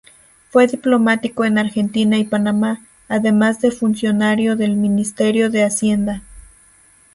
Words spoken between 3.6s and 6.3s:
de funcionario del Ministerio de Hacienda.